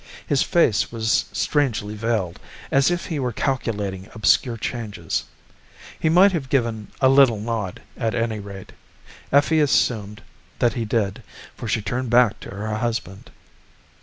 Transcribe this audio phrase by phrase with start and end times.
[0.25, 2.39] His face was strangely veiled,
[2.71, 5.25] as if he were calculating obscure changes.
[5.99, 8.71] He might have given a little nod; at any rate,
[9.31, 10.23] Effie assumed
[10.57, 11.21] that he did,
[11.55, 13.29] for she turned back to her husband.